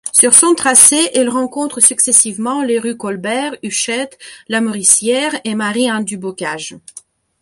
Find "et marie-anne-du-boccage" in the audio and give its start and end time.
5.43-6.73